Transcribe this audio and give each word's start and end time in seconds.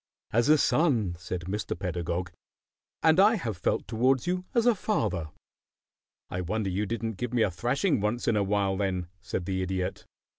"As 0.33 0.49
a 0.49 0.57
son," 0.57 1.15
said 1.19 1.41
Mr. 1.41 1.77
Pedagog. 1.77 2.31
"And 3.03 3.19
I 3.19 3.35
have 3.35 3.55
felt 3.55 3.87
towards 3.87 4.25
you 4.25 4.45
as 4.55 4.65
a 4.65 4.73
father." 4.73 5.29
"I 6.27 6.41
wonder 6.41 6.71
you 6.71 6.87
didn't 6.87 7.17
give 7.17 7.35
me 7.35 7.43
a 7.43 7.51
thrashing 7.51 8.01
once 8.01 8.27
in 8.27 8.35
a 8.35 8.41
while, 8.43 8.75
then," 8.77 9.09
said 9.21 9.45
the 9.45 9.61
Idiot. 9.61 10.07